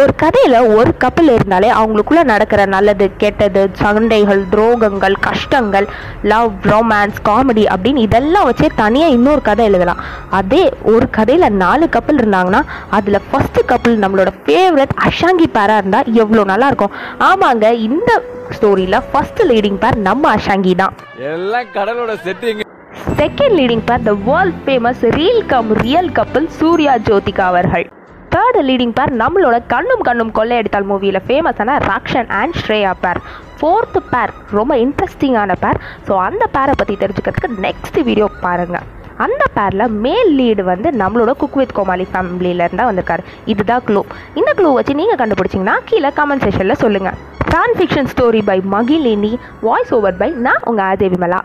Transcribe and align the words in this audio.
ஒரு 0.00 0.12
கதையில் 0.22 0.56
ஒரு 0.78 0.90
கப்பல் 1.02 1.30
இருந்தாலே 1.34 1.68
அவங்களுக்குள்ள 1.80 2.22
நடக்கிற 2.30 2.62
நல்லது 2.74 3.06
கெட்டது 3.22 3.62
சண்டைகள் 3.80 4.42
துரோகங்கள் 4.52 5.16
கஷ்டங்கள் 5.26 5.86
லவ் 6.32 6.66
ரொமான்ஸ் 6.70 7.20
காமெடி 7.28 7.64
அப்படின்னு 7.74 8.04
இதெல்லாம் 8.06 8.46
வச்சே 8.48 8.68
தனியாக 8.82 9.14
இன்னொரு 9.16 9.42
கதை 9.48 9.64
எழுதலாம். 9.70 10.02
அதே 10.40 10.62
ஒரு 10.92 11.08
கதையில் 11.18 11.56
நாலு 11.62 11.88
கப்பல் 11.96 12.20
இருந்தாங்கன்னா 12.22 12.62
அதில் 12.98 13.20
ஃபஸ்ட்டு 13.30 13.66
கப்பல் 13.72 13.96
நம்மளோட 14.04 14.32
ஃபேவரட் 14.44 14.94
அஷாங்கி 15.08 15.48
பேராக 15.56 15.80
இருந்தால் 15.82 16.12
எவ்வளோ 16.22 16.44
நல்லா 16.52 16.70
இருக்கும். 16.72 16.94
ஆமாங்க 17.30 17.72
இந்த 17.88 18.20
ஸ்டோரியில் 18.56 19.00
ஃபர்ஸ்ட் 19.10 19.42
லீடிங் 19.52 19.82
பேர் 19.84 19.98
நம்ம 20.08 20.34
அஷாங்கி 20.36 20.74
தான். 20.82 20.94
எல்லாம் 21.34 21.74
கடலோட 21.78 22.14
setting 22.28 22.64
second 23.20 23.56
leading 23.60 23.86
pair 23.90 24.08
the 24.10 24.14
world 24.30 24.62
famous 24.66 25.04
reel 25.18 25.44
cum 25.54 25.72
real 25.84 26.16
couple 26.18 26.50
Suriya 26.60 26.96
Jyothika 27.08 27.46
அவர்கள். 27.52 27.86
தேர்ட் 28.36 28.58
லீடிங் 28.62 28.94
பேர் 28.94 29.12
நம்மளோட 29.16 29.56
கண்ணும் 29.66 30.02
கண்ணும் 30.02 30.32
கொள்ளையடித்தால் 30.32 30.88
மூவியில் 30.88 31.24
ஃபேமஸான 31.26 31.76
ராக்ஷன் 31.86 32.30
அண்ட் 32.38 32.56
ஸ்ரேயா 32.56 32.92
பேர் 33.00 33.20
ஃபோர்த்து 33.60 34.00
பேர் 34.10 34.32
ரொம்ப 34.50 34.72
இன்ட்ரெஸ்டிங்கான 34.76 35.52
பேர் 35.60 35.78
ஸோ 36.08 36.14
அந்த 36.18 36.46
பேரை 36.46 36.74
பற்றி 36.76 36.96
தெரிஞ்சுக்கிறதுக்கு 36.96 37.50
நெக்ஸ்ட் 37.60 37.98
வீடியோ 38.02 38.28
பாருங்கள் 38.40 38.86
அந்த 39.18 39.44
பேரில் 39.54 39.92
மேல் 40.04 40.32
லீடு 40.38 40.62
வந்து 40.62 40.88
நம்மளோட 40.92 41.32
குக் 41.36 41.56
வித் 41.56 41.72
கோமாளி 41.72 42.06
ஃபேமிலியிலேருந்து 42.10 42.80
தான் 42.80 42.90
வந்திருக்காரு. 42.90 43.22
இதுதான் 43.46 43.84
க்ளூ 43.86 44.00
இந்த 44.34 44.50
க்ளூ 44.52 44.70
வச்சு 44.72 44.94
நீங்கள் 44.94 45.20
கண்டுபிடிச்சிங்கன்னா 45.22 45.76
கீழே 45.84 46.10
கமெண்ட் 46.18 46.44
செஷனில் 46.46 46.82
சொல்லுங்கள் 46.82 47.16
fan 47.48 47.76
fiction 47.78 48.10
story 48.12 48.42
by 48.44 48.58
Magizhini 48.74 49.32
voice 49.60 49.94
over 49.94 50.16
by 50.16 50.30
நான் 50.46 50.64
உங்கள் 50.64 50.86
ஆதே 50.86 51.08
விமலா 51.08 51.40